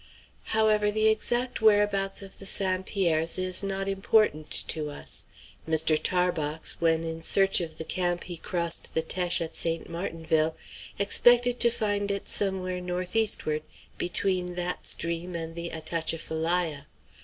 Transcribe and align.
However, 0.57 0.89
the 0.89 1.09
exact 1.09 1.61
whereabouts 1.61 2.23
of 2.23 2.39
the 2.39 2.45
St. 2.47 2.87
Pierres 2.87 3.37
is 3.37 3.61
not 3.61 3.87
important 3.87 4.49
to 4.69 4.89
us. 4.89 5.25
Mr. 5.69 5.95
Tarbox, 5.95 6.81
when 6.81 7.03
in 7.03 7.21
search 7.21 7.61
of 7.61 7.77
the 7.77 7.83
camp 7.83 8.23
he 8.23 8.35
crossed 8.37 8.95
the 8.95 9.03
Teche 9.03 9.41
at 9.41 9.55
St. 9.55 9.87
Martinville, 9.87 10.55
expected 10.97 11.59
to 11.59 11.69
find 11.69 12.09
it 12.09 12.27
somewhere 12.27 12.81
north 12.81 13.15
eastward, 13.15 13.61
between 13.99 14.55
that 14.55 14.87
stream 14.87 15.35
and 15.35 15.53
the 15.53 15.69
Atchafalaya. 15.71 16.87